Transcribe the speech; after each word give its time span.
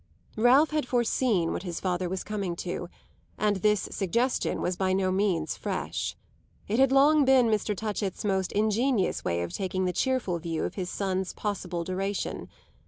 Ralph 0.35 0.71
had 0.71 0.87
foreseen 0.87 1.51
what 1.53 1.61
his 1.61 1.79
father 1.79 2.09
was 2.09 2.23
coming 2.23 2.55
to, 2.55 2.89
and 3.37 3.57
this 3.57 3.81
suggestion 3.91 4.59
was 4.59 4.75
by 4.75 4.93
no 4.93 5.11
means 5.11 5.55
fresh. 5.55 6.15
It 6.67 6.79
had 6.79 6.91
long 6.91 7.23
been 7.23 7.49
Mr. 7.49 7.77
Touchett's 7.77 8.25
most 8.25 8.51
ingenious 8.53 9.23
way 9.23 9.43
of 9.43 9.53
taking 9.53 9.85
the 9.85 9.93
cheerful 9.93 10.39
view 10.39 10.63
of 10.63 10.73
his 10.73 10.89
son's 10.89 11.33
possible 11.33 11.83
duration. 11.83 12.49